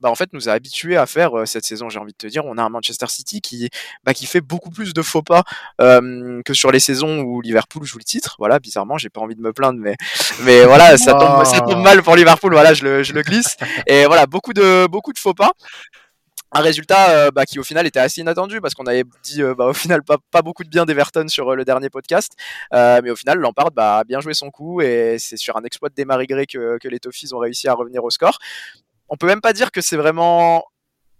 [0.03, 2.27] bah, en fait, nous a habitués à faire euh, cette saison, j'ai envie de te
[2.27, 2.45] dire.
[2.45, 3.69] On a un Manchester City qui,
[4.03, 5.43] bah, qui fait beaucoup plus de faux pas
[5.79, 8.35] euh, que sur les saisons où Liverpool joue le titre.
[8.37, 9.95] Voilà, bizarrement, j'ai pas envie de me plaindre, mais,
[10.41, 12.51] mais voilà, ça tombe, ça tombe mal pour Liverpool.
[12.51, 13.55] Voilà, je le, je le glisse.
[13.87, 15.53] Et voilà, beaucoup de, beaucoup de faux pas
[16.53, 19.55] un résultat euh, bah, qui au final était assez inattendu parce qu'on avait dit euh,
[19.55, 22.33] bah, au final pas, pas beaucoup de bien d'Everton sur euh, le dernier podcast
[22.71, 25.89] mais au final Lampard bah, a bien joué son coup et c'est sur un exploit
[25.89, 28.37] de Desmarais que, que les Toffees ont réussi à revenir au score
[29.13, 30.65] on peut même pas dire que c'est vraiment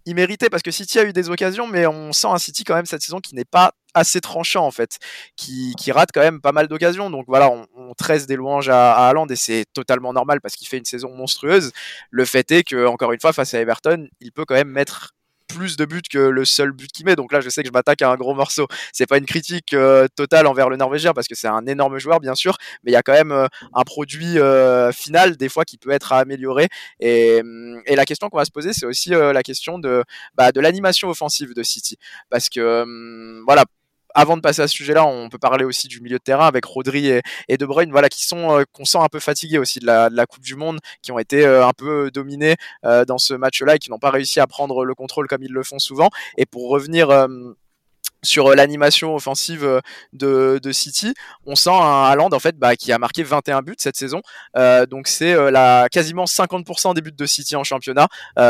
[0.04, 2.86] immérité parce que City a eu des occasions, mais on sent un City quand même
[2.86, 4.98] cette saison qui n'est pas assez tranchant en fait,
[5.36, 7.08] qui, rate quand même pas mal d'occasions.
[7.08, 10.56] Donc voilà, on, on, tresse des louanges à, à Haaland et c'est totalement normal parce
[10.56, 11.70] qu'il fait une saison monstrueuse.
[12.10, 15.14] Le fait est que encore une fois face à Everton, il peut quand même mettre
[15.54, 17.16] plus de buts que le seul but qu'il met.
[17.16, 18.66] Donc là, je sais que je m'attaque à un gros morceau.
[18.92, 22.20] C'est pas une critique euh, totale envers le Norvégien parce que c'est un énorme joueur,
[22.20, 25.64] bien sûr, mais il y a quand même euh, un produit euh, final des fois
[25.64, 26.68] qui peut être amélioré.
[27.00, 30.52] Et, hum, et la question qu'on va se poser, c'est aussi la question de, bah,
[30.52, 31.96] de l'animation offensive de City,
[32.30, 33.64] parce que hum, voilà
[34.14, 36.64] avant de passer à ce sujet-là, on peut parler aussi du milieu de terrain avec
[36.64, 37.08] Rodri
[37.48, 40.26] et, De Bruyne, voilà, qui sont euh, qu'on sent un peu fatigués aussi de la,
[40.26, 43.78] Coupe du Monde, qui ont été euh, un peu dominés euh, dans ce match-là et
[43.78, 46.10] qui n'ont pas réussi à prendre le contrôle comme ils le font souvent.
[46.38, 47.08] Et pour revenir
[48.24, 49.80] sur euh, l'animation offensive euh,
[50.58, 51.14] de, City,
[51.46, 54.22] on sent un Haaland en bah, qui a marqué 21 buts cette saison.
[54.56, 58.08] Euh, donc c'est la quasiment 50% des buts de City en championnat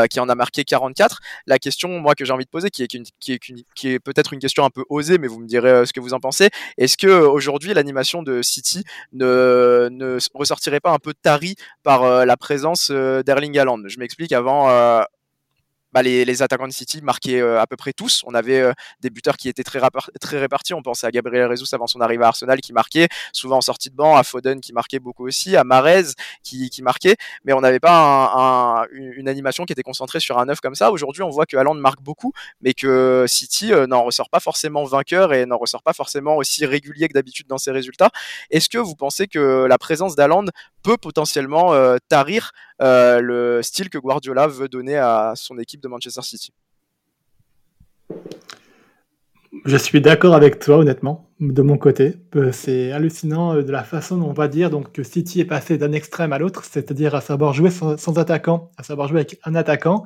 [0.09, 1.19] qui en a marqué 44.
[1.45, 4.83] La question moi que j'ai envie de poser, qui est, peut-être une question un peu
[4.89, 6.49] osée, mais vous me direz ce que vous en pensez.
[6.77, 8.83] Est-ce que aujourd'hui l'animation de City
[9.13, 13.81] ne, ne ressortirait pas un peu tarie par la présence d'Erling Haaland?
[13.87, 14.31] Je m'explique.
[14.31, 15.05] Avant
[15.95, 18.21] bah, les, attaquants de City marquaient euh, à peu près tous.
[18.27, 19.79] On avait euh, des buteurs qui étaient très,
[20.19, 20.73] très répartis.
[20.73, 23.89] On pensait à Gabriel Jesus avant son arrivée à Arsenal qui marquait, souvent en sortie
[23.89, 26.07] de banc, à Foden qui marquait beaucoup aussi, à Marez
[26.43, 30.59] qui, qui marquait, mais on n'avait pas une animation qui était concentrée sur un neuf
[30.59, 30.91] comme ça.
[30.91, 34.83] Aujourd'hui, on voit que Haaland marque beaucoup, mais que City euh, n'en ressort pas forcément
[34.83, 38.09] vainqueur et n'en ressort pas forcément aussi régulier que d'habitude dans ses résultats.
[38.51, 40.43] Est-ce que vous pensez que la présence d'Haaland
[40.83, 41.73] peut potentiellement
[42.09, 46.53] tarir le style que Guardiola veut donner à son équipe de Manchester City.
[49.63, 52.15] Je suis d'accord avec toi, honnêtement, de mon côté.
[52.35, 55.45] Euh, c'est hallucinant euh, de la façon dont on va dire donc, que City est
[55.45, 59.39] passé d'un extrême à l'autre, c'est-à-dire à savoir jouer sans, attaquant, à savoir jouer avec
[59.43, 60.05] un attaquant.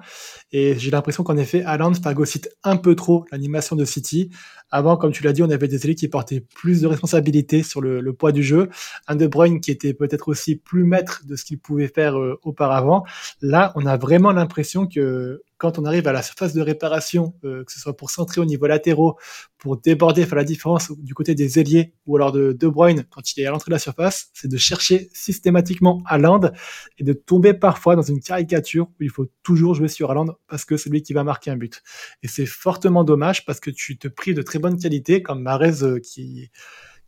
[0.51, 4.31] Et j'ai l'impression qu'en effet, Haaland phagocyte un peu trop l'animation de City.
[4.71, 7.81] Avant, comme tu l'as dit, on avait des élites qui portaient plus de responsabilités sur
[7.81, 8.69] le, le, poids du jeu.
[9.07, 12.39] Un De Bruyne qui était peut-être aussi plus maître de ce qu'il pouvait faire euh,
[12.43, 13.03] auparavant.
[13.41, 17.63] Là, on a vraiment l'impression que quand on arrive à la surface de réparation, euh,
[17.65, 19.17] que ce soit pour centrer au niveau latéraux,
[19.60, 23.32] pour déborder, faire la différence du côté des ailiers, ou alors de De Bruyne quand
[23.32, 26.52] il est à l'entrée de la surface, c'est de chercher systématiquement Haaland
[26.98, 30.65] et de tomber parfois dans une caricature où il faut toujours jouer sur Haaland parce
[30.65, 31.84] que c'est lui qui va marquer un but.
[32.24, 35.84] Et c'est fortement dommage parce que tu te prives de très bonne qualité, comme Marez
[35.84, 36.50] euh, qui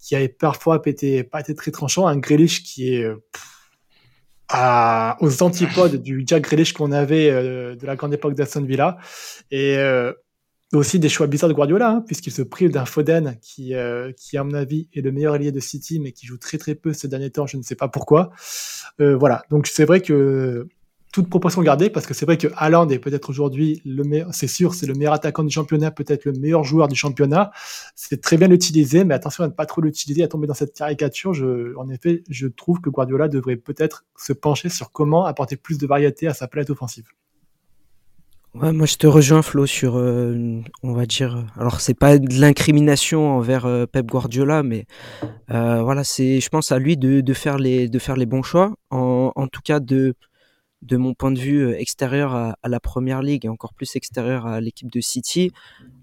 [0.02, 3.24] qui avait parfois pété, pas été très tranchant, un Grealish qui est euh,
[4.50, 8.98] à, aux antipodes du Jack Grealish qu'on avait euh, de la grande époque d'Aston Villa.
[9.52, 10.12] Et euh,
[10.78, 14.38] aussi des choix bizarres de Guardiola, hein, puisqu'il se prive d'un Foden qui, euh, qui,
[14.38, 16.94] à mon avis, est le meilleur allié de City, mais qui joue très très peu
[16.94, 18.32] ces derniers temps, je ne sais pas pourquoi.
[19.00, 20.68] voilà, donc c'est vrai que
[21.12, 24.48] toute proportion gardée, parce que c'est vrai que Haaland est peut-être aujourd'hui le meilleur, c'est
[24.48, 27.52] sûr, c'est le meilleur attaquant du championnat, peut-être le meilleur joueur du championnat.
[27.96, 30.74] C'est très bien l'utiliser, mais attention à ne pas trop l'utiliser, à tomber dans cette
[30.74, 31.34] caricature.
[31.34, 35.78] Je, en effet, je trouve que Guardiola devrait peut-être se pencher sur comment apporter plus
[35.78, 37.08] de variété à sa palette offensive.
[38.54, 42.34] Ouais, moi je te rejoins Flo sur, euh, on va dire, alors c'est pas de
[42.40, 44.86] l'incrimination envers euh, Pep Guardiola, mais
[45.52, 48.44] euh, voilà, c'est, je pense à lui de, de, faire les, de faire les bons
[48.44, 50.16] choix, en, en tout cas de
[50.82, 54.48] de mon point de vue euh, extérieur à, la première ligue et encore plus extérieur
[54.48, 55.52] à l'équipe de City,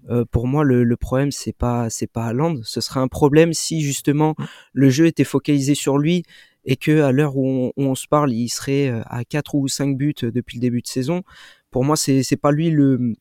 [0.09, 2.31] euh, pour moi le, le problème c'est pas c'est pas.
[2.63, 4.35] Ce serait un problème si justement
[4.73, 6.23] le jeu était focalisé sur lui
[6.65, 9.97] et que à l'heure où, on, se parle, il serait euh, à 4 ou 5
[9.97, 11.23] buts depuis le début de saison.
[11.71, 13.15] Pour moi, c'est c'est pas lui le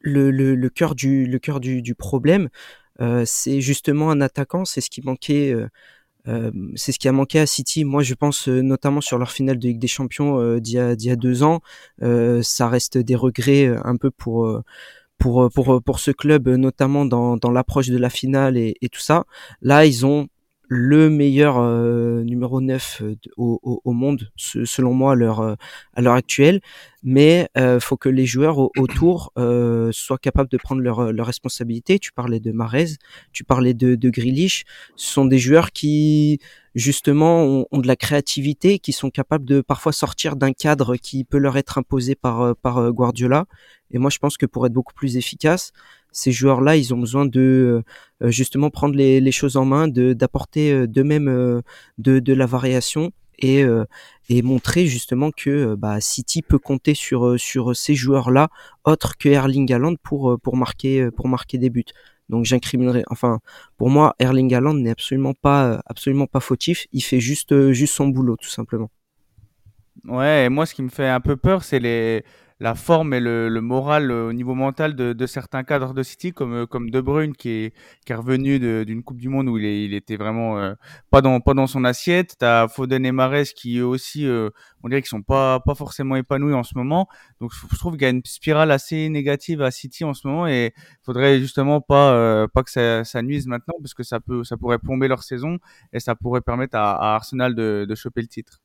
[0.00, 2.48] le, le, le cœur du le cœur du, du problème,
[3.00, 4.64] euh, c'est justement un attaquant.
[4.64, 5.52] C'est ce qui manquait.
[5.52, 5.68] Euh,
[6.28, 7.84] euh, c'est ce qui a manqué à City.
[7.84, 11.16] Moi, je pense notamment sur leur finale de Ligue des Champions d'il y, y a
[11.16, 11.60] deux ans.
[12.42, 14.62] ça reste des regrets un peu pour
[15.18, 19.00] pour pour pour ce club, notamment dans dans l'approche de la finale et, et tout
[19.00, 19.24] ça.
[19.62, 20.28] Là, ils ont
[20.68, 25.54] le meilleur euh, numéro 9 euh, au, au, au, monde, selon moi, à l'heure, euh,
[25.94, 26.60] à l'heure actuelle.
[27.02, 32.00] Mais euh, faut que les joueurs autour euh, soient capables de prendre leurs leur responsabilités.
[32.00, 32.96] Tu parlais de Marez,
[33.32, 34.64] tu parlais de, de Grealish.
[34.96, 36.40] Ce sont des joueurs qui,
[36.74, 41.22] justement, ont, ont, de la créativité, qui sont capables de parfois sortir d'un cadre qui
[41.22, 43.46] peut leur être imposé par, par Guardiola.
[43.92, 45.72] Et moi, je pense que pour être beaucoup plus efficace,
[46.16, 47.84] ces joueurs-là, ils ont besoin de
[48.22, 51.60] euh, justement prendre les, les, choses en main, de d'apporter euh, d'eux-mêmes euh,
[51.98, 53.64] de, de la variation et,
[54.30, 58.48] et montrer justement que bah, City peut compter sur sur ces joueurs-là,
[58.84, 61.84] autres que Erling Haaland pour pour marquer pour marquer des buts.
[62.30, 63.04] Donc j'incriminerai.
[63.10, 63.40] Enfin,
[63.76, 66.86] pour moi, Erling Haaland n'est absolument pas absolument pas fautif.
[66.92, 68.90] Il fait juste juste son boulot, tout simplement.
[70.04, 72.24] Ouais, et moi, ce qui me fait un peu peur, c'est les
[72.58, 76.02] la forme et le, le moral euh, au niveau mental de, de, certains cadres de
[76.02, 77.74] City, comme, euh, comme De Bruyne, qui est,
[78.06, 80.74] qui est revenu d'une Coupe du Monde où il, est, il était vraiment euh,
[81.10, 82.36] pas, dans, pas dans son assiette.
[82.38, 84.48] T'as Foden et Mares qui eux aussi, euh,
[84.82, 87.08] on dirait qu'ils sont pas, pas forcément épanouis en ce moment.
[87.40, 90.46] Donc je trouve qu'il y a une spirale assez négative à City en ce moment
[90.46, 94.56] et faudrait justement pas, pas que ça, ça nuise maintenant parce que ça, peut, ça
[94.56, 95.58] pourrait plomber leur saison
[95.92, 98.60] et ça pourrait permettre à, à Arsenal de, de choper le titre.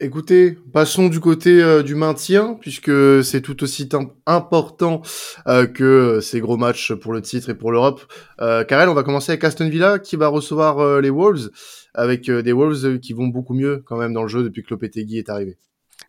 [0.00, 3.88] Écoutez, passons du côté euh, du maintien, puisque c'est tout aussi
[4.26, 5.02] important
[5.48, 8.02] euh, que ces gros matchs pour le titre et pour l'Europe.
[8.40, 11.50] Euh, Karel, on va commencer avec Aston Villa, qui va recevoir euh, les Wolves,
[11.94, 15.18] avec des Wolves qui vont beaucoup mieux quand même dans le jeu depuis que Lopetegui
[15.18, 15.58] est arrivé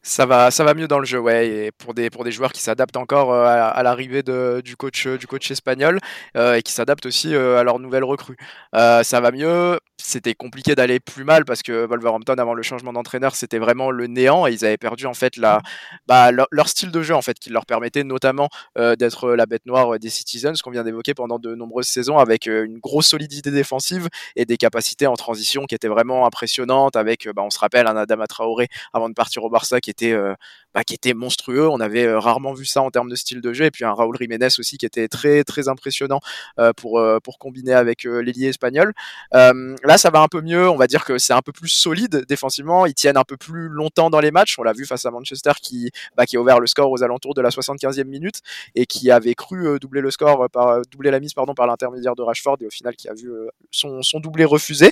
[0.02, 1.48] ça va, ça va mieux dans le jeu, ouais.
[1.48, 5.08] Et pour des, pour des joueurs qui s'adaptent encore euh, à, à l'arrivée du coach,
[5.08, 6.00] du coach espagnol
[6.38, 8.38] euh, et qui s'adaptent aussi euh, à leur nouvelle recrue.
[8.76, 9.80] Euh, ça va mieux.
[10.02, 14.08] C'était compliqué d'aller plus mal parce que Wolverhampton, avant le changement d'entraîneur, c'était vraiment le
[14.08, 15.62] néant et ils avaient perdu en fait la,
[16.08, 18.48] bah, leur, style de jeu en fait, qui leur permettait notamment
[18.78, 22.46] euh, d'être la bête noire des Citizens qu'on vient d'évoquer pendant de nombreuses saisons avec
[22.46, 26.96] une grosse solidité défensive et des capacités en transition qui étaient vraiment impressionnantes.
[26.96, 30.12] Avec, bah, on se rappelle, un Adama Traoré avant de partir au Barça qui était,
[30.12, 30.34] euh,
[30.74, 31.68] bah, qui était monstrueux.
[31.68, 33.66] On avait euh, rarement vu ça en termes de style de jeu.
[33.66, 36.20] Et puis un Raúl Jiménez aussi qui était très très impressionnant
[36.60, 38.94] euh, pour pour combiner avec l'ailier espagnol.
[39.32, 40.70] là, ça va un peu mieux.
[40.70, 42.86] On va dire que c'est un peu plus solide défensivement.
[42.86, 44.58] Ils tiennent un peu plus longtemps dans les matchs.
[44.60, 47.34] On l'a vu face à Manchester qui bah, qui a ouvert le score aux alentours
[47.34, 48.42] de la 75e minute
[48.76, 52.22] et qui avait cru doubler le score par doubler la mise pardon par l'intermédiaire de
[52.22, 53.32] Rashford et au final qui a vu
[53.72, 54.92] son son doublé refusé.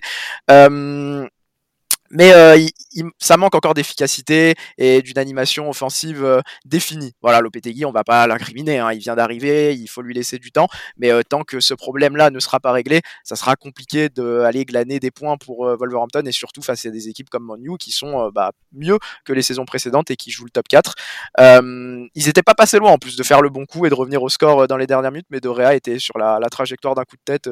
[2.09, 7.13] Mais euh, il, il, ça manque encore d'efficacité et d'une animation offensive euh, définie.
[7.21, 10.51] Voilà, Lopetegui, on va pas l'incriminer, hein, il vient d'arriver, il faut lui laisser du
[10.51, 10.67] temps,
[10.97, 14.99] mais euh, tant que ce problème-là ne sera pas réglé, ça sera compliqué d'aller glaner
[14.99, 18.19] des points pour euh, Wolverhampton et surtout face à des équipes comme Manu qui sont
[18.19, 20.95] euh, bah, mieux que les saisons précédentes et qui jouent le top 4.
[21.39, 23.95] Euh, ils étaient pas passés loin en plus de faire le bon coup et de
[23.95, 27.03] revenir au score dans les dernières minutes, mais Dorea était sur la, la trajectoire d'un
[27.03, 27.49] coup de tête,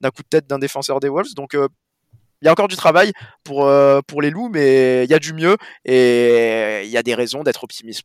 [0.00, 1.56] d'un coup de tête d'un défenseur des Wolves, donc
[2.42, 3.12] il y a encore du travail
[3.44, 7.02] pour, euh, pour les loups, mais il y a du mieux et il y a
[7.02, 8.02] des raisons d'être optimiste.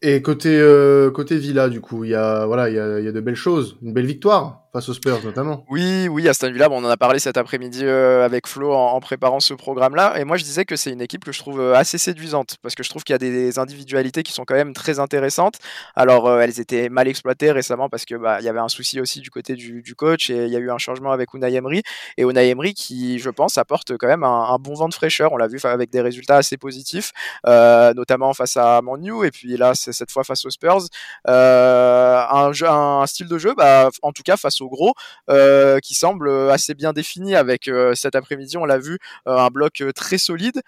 [0.00, 3.34] Et côté, euh, côté Villa, du coup, il voilà, il y y a de belles
[3.34, 3.78] choses.
[3.82, 5.64] Une belle victoire face aux Spurs notamment.
[5.70, 9.00] Oui, oui, Aston Villa, bon, on en a parlé cet après-midi euh, avec Flo en,
[9.00, 10.18] préparant ce programme-là.
[10.18, 12.74] Et moi, je disais que c'est une équipe que je trouve euh, assez séduisante parce
[12.74, 15.54] que je trouve qu'il y a des individualités qui sont quand même très intéressantes.
[15.96, 19.20] Alors, euh, elles étaient mal exploitées récemment parce que bah, y avait un souci aussi
[19.20, 21.82] du côté du, coach et il y a eu un changement avec Unai Emery.
[22.18, 25.32] Et Unai Emery qui, je pense, apporte quand même un, bon vent de fraîcheur.
[25.32, 27.12] On l'a vu avec des résultats assez positifs,
[27.44, 30.82] notamment face à Manu et puis là, c'est cette fois face aux Spurs.
[31.26, 34.94] Un style de jeu, bah, en tout cas face au gros,
[35.30, 39.48] euh, qui semble assez bien défini avec euh, cet après-midi, on l'a vu, euh, un
[39.48, 40.62] bloc très solide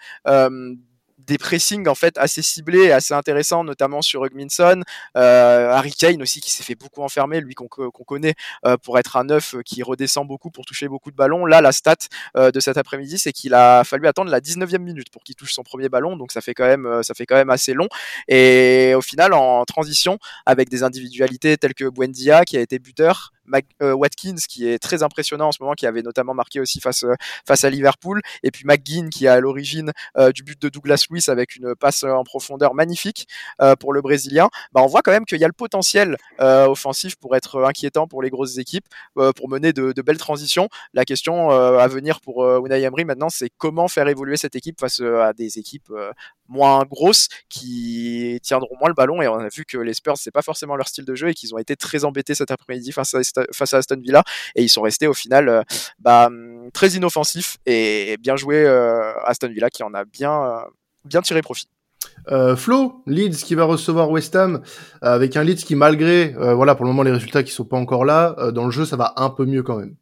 [1.27, 4.81] des pressings en fait assez ciblés assez intéressants, notamment sur Hugminson,
[5.17, 8.33] euh, Harry Kane aussi qui s'est fait beaucoup enfermer, lui qu'on qu connaît
[8.65, 11.45] euh, pour être un neuf qui redescend beaucoup pour toucher beaucoup de ballons.
[11.45, 11.95] Là, la stat
[12.35, 15.53] euh, de cet après-midi, c'est qu'il a fallu attendre la 19e minute pour qu'il touche
[15.53, 17.87] son premier ballon, donc ça fait quand même ça fait quand même assez long.
[18.27, 23.31] Et au final, en transition, avec des individualités telles que Buendia qui a été buteur,
[23.81, 27.05] Watkins qui est très impressionnant en ce moment, qui avait notamment marqué aussi face
[27.45, 29.91] face à Liverpool, et puis McGinn qui est à l'origine
[30.33, 33.27] du but de Douglas Luiz avec une passe en profondeur magnifique
[33.79, 34.49] pour le Brésilien.
[34.71, 38.21] Bah, on voit quand même qu'il y a le potentiel offensif pour être inquiétant pour
[38.21, 38.85] les grosses équipes,
[39.35, 40.69] pour mener de, de, belles transitions.
[40.93, 44.99] La question à venir pour Unai Emery maintenant, c'est comment faire évoluer cette équipe face
[45.01, 45.91] à des équipes
[46.51, 49.21] moins grosses qui tiendront moins le ballon.
[49.21, 51.33] Et on a vu que les Spurs, c'est pas forcément leur style de jeu et
[51.33, 54.23] qu'ils ont été très embêtés cet après-midi face à, face à Aston Villa.
[54.55, 55.61] Et ils sont restés au final euh,
[55.99, 56.29] bah,
[56.73, 60.59] très inoffensifs et bien joué euh, Aston Villa qui en a bien, euh,
[61.05, 61.67] bien tiré profit.
[62.55, 64.61] Flo, Leeds qui va recevoir West Ham
[65.01, 68.05] avec un Leeds qui malgré voilà pour le moment les résultats qui sont pas encore
[68.05, 69.95] là dans le jeu ça va un peu mieux quand même.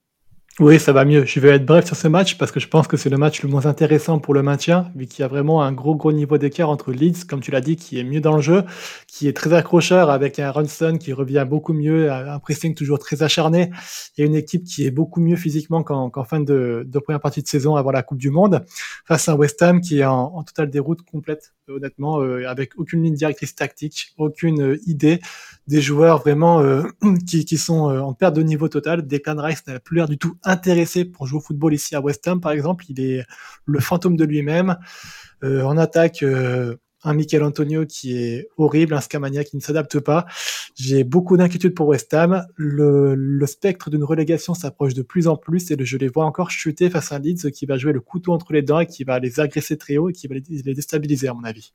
[0.60, 1.24] Oui, ça va mieux.
[1.24, 3.44] Je vais être bref sur ce match parce que je pense que c'est le match
[3.44, 6.38] le moins intéressant pour le maintien, vu qu'il y a vraiment un gros gros niveau
[6.38, 8.66] d'écart entre Leeds, comme tu l'as dit, qui est mieux dans le jeu,
[9.08, 13.24] qui est très accrocheur avec un Runson qui revient beaucoup mieux, un pressing toujours très
[13.24, 13.72] acharné,
[14.18, 17.48] et une équipe qui est beaucoup mieux physiquement qu'en fin de, de, première partie de
[17.48, 18.66] saison avant la Coupe du Monde,
[19.06, 22.78] face à un West Ham qui est en, en totale déroute complète, honnêtement, euh, avec
[22.78, 25.20] aucune ligne directrice tactique, aucune euh, idée,
[25.68, 26.84] des joueurs vraiment euh,
[27.28, 29.06] qui, qui, sont en perte de niveau total.
[29.08, 32.28] Declan Rice n'a plus l'air du tout intéressé pour jouer au football ici à West
[32.28, 32.86] Ham, par exemple.
[32.90, 33.26] Il est
[33.66, 34.78] le fantôme de lui-même.
[35.44, 40.00] Euh, en attaque, euh, un Michael Antonio qui est horrible, un Scamania qui ne s'adapte
[40.00, 40.26] pas.
[40.76, 42.46] J'ai beaucoup d'inquiétudes pour West Ham.
[42.56, 46.52] Le, le spectre d'une relégation s'approche de plus en plus et je les vois encore
[46.52, 49.04] chuter face à un Leeds qui va jouer le couteau entre les dents et qui
[49.06, 51.74] va les agresser très haut et qui va les déstabiliser à mon avis.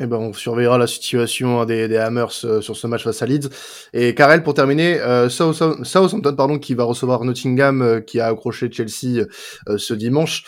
[0.00, 3.26] Eh ben, on surveillera la situation des, des Hammers euh, sur ce match face à
[3.26, 3.48] Leeds.
[3.92, 8.70] Et Karel, pour terminer, euh, Southampton, pardon, qui va recevoir Nottingham, euh, qui a accroché
[8.70, 9.26] Chelsea
[9.68, 10.44] euh, ce dimanche.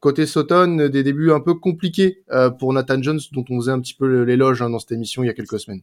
[0.00, 2.22] côté Southampton, des débuts un peu compliqués
[2.58, 5.26] pour Nathan Jones, dont on faisait un petit peu l'éloge hein, dans cette émission il
[5.26, 5.82] y a quelques semaines.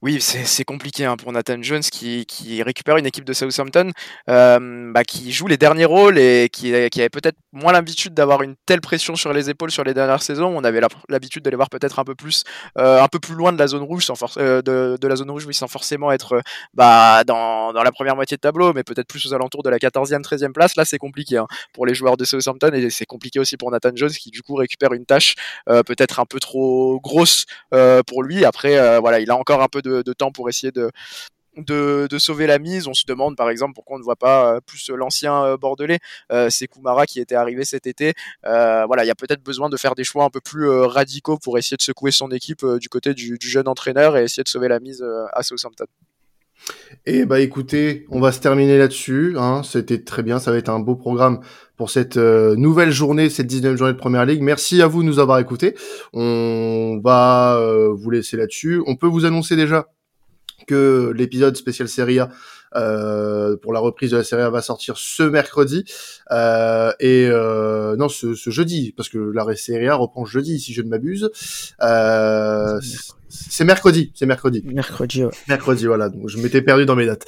[0.00, 3.90] Oui, c'est compliqué hein, pour Nathan Jones qui, récupère une équipe de Southampton
[4.28, 8.42] euh, bah, qui joue les derniers rôles et qui, qui avait peut-être moins l'habitude d'avoir
[8.42, 10.52] une telle pression sur les épaules sur les dernières saisons.
[10.56, 12.44] On avait l'habitude de les voir peut-être un peu plus
[12.78, 15.46] euh, un peu plus loin de la zone rouge sans euh, de, la zone rouge
[15.46, 16.40] oui, sans forcément être
[16.74, 20.22] bah, dans, la première moitié de tableau, mais peut-être plus aux alentours de la 14e,
[20.22, 20.76] 13e place.
[20.76, 23.90] Là, c'est compliqué hein, pour les joueurs de Southampton et c'est compliqué aussi pour Nathan
[23.94, 25.34] Jones qui du coup récupère une tâche
[25.66, 27.46] peut-être un peu trop grosse
[28.06, 28.44] pour lui.
[28.44, 32.86] Après, voilà, il a encore un peu de, temps pour essayer de, sauver la mise.
[32.86, 35.98] On se demande par exemple pourquoi on ne voit pas euh, plus l'ancien euh, Bordelais,
[36.32, 38.14] euh, c'est Koumara qui était arrivé cet été.
[38.44, 41.58] voilà, il y a peut-être besoin de faire des choix un peu plus radicaux pour
[41.58, 44.80] essayer de secouer son équipe du côté du, jeune entraîneur et essayer de sauver la
[44.80, 45.86] mise à Southampton.
[47.06, 49.34] Et bah écoutez, on va se terminer là-dessus.
[49.38, 49.62] Hein.
[49.64, 51.40] C'était très bien, ça va être un beau programme
[51.76, 54.42] pour cette nouvelle journée, cette 19e journée de Première Ligue.
[54.42, 55.74] Merci à vous de nous avoir écoutés.
[56.12, 57.60] On va
[57.94, 58.82] vous laisser là-dessus.
[58.86, 59.86] On peut vous annoncer déjà
[60.66, 62.30] que l'épisode spécial Serie A
[62.76, 65.84] euh, pour la reprise de la série A va sortir ce mercredi
[66.30, 70.72] euh, et euh, non ce, ce, jeudi parce que la série A reprend jeudi si
[70.72, 71.30] je ne m'abuse.
[71.82, 72.78] Euh,
[73.30, 74.62] c'est mercredi, c'est mercredi.
[74.64, 75.30] Mercredi, ouais.
[75.48, 76.08] Mercredi, voilà.
[76.08, 77.26] Donc je m'étais perdu dans mes dates.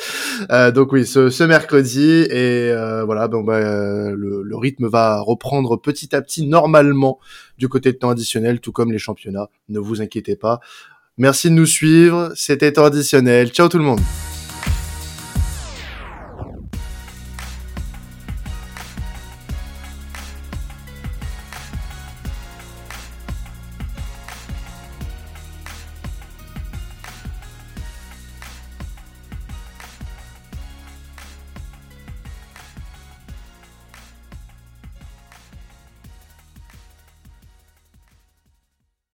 [0.50, 5.76] Euh, donc oui, ce, ce mercredi et euh, voilà, bah, le, le, rythme va reprendre
[5.76, 7.18] petit à petit normalement
[7.58, 9.50] du côté de temps additionnel, tout comme les championnats.
[9.68, 10.60] Ne vous inquiétez pas.
[11.20, 12.32] Merci de nous suivre.
[12.34, 13.50] C'était traditionnel.
[13.50, 14.00] Ciao tout le monde.